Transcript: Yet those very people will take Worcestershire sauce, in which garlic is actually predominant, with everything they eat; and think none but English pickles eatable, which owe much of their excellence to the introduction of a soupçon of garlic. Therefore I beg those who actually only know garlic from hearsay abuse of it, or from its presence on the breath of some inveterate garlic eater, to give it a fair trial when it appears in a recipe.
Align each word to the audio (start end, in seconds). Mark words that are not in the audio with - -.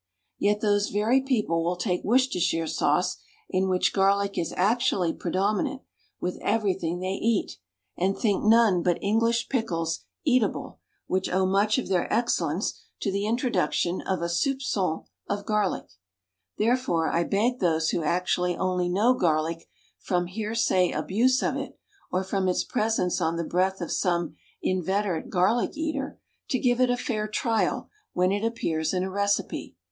Yet 0.39 0.61
those 0.61 0.89
very 0.89 1.21
people 1.21 1.63
will 1.63 1.75
take 1.75 2.03
Worcestershire 2.03 2.65
sauce, 2.65 3.17
in 3.51 3.69
which 3.69 3.93
garlic 3.93 4.35
is 4.35 4.51
actually 4.57 5.13
predominant, 5.13 5.83
with 6.19 6.39
everything 6.41 6.97
they 6.99 7.09
eat; 7.11 7.59
and 7.95 8.17
think 8.17 8.43
none 8.43 8.81
but 8.81 8.97
English 8.99 9.47
pickles 9.47 9.99
eatable, 10.25 10.79
which 11.05 11.29
owe 11.31 11.45
much 11.45 11.77
of 11.77 11.87
their 11.87 12.11
excellence 12.11 12.81
to 12.99 13.11
the 13.11 13.27
introduction 13.27 14.01
of 14.01 14.23
a 14.23 14.27
soupçon 14.27 15.05
of 15.29 15.45
garlic. 15.45 15.85
Therefore 16.57 17.07
I 17.13 17.23
beg 17.23 17.59
those 17.59 17.89
who 17.89 18.01
actually 18.01 18.57
only 18.57 18.89
know 18.89 19.13
garlic 19.13 19.69
from 19.99 20.25
hearsay 20.25 20.89
abuse 20.89 21.43
of 21.43 21.55
it, 21.57 21.77
or 22.11 22.23
from 22.23 22.47
its 22.47 22.63
presence 22.63 23.21
on 23.21 23.35
the 23.35 23.43
breath 23.43 23.81
of 23.81 23.91
some 23.91 24.33
inveterate 24.63 25.29
garlic 25.29 25.77
eater, 25.77 26.17
to 26.49 26.57
give 26.57 26.81
it 26.81 26.89
a 26.89 26.97
fair 26.97 27.27
trial 27.27 27.89
when 28.13 28.31
it 28.31 28.43
appears 28.43 28.95
in 28.95 29.03
a 29.03 29.11
recipe. 29.11 29.75